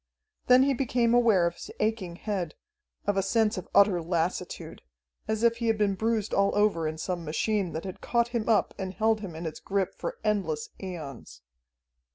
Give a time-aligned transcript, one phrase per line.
[0.47, 2.55] Then he became aware of his aching head,
[3.05, 4.81] of a sense of utter lassitude,
[5.27, 8.49] as if he had been bruised all over in some machine that had caught him
[8.49, 11.43] up and held him in its grip for endless aeons.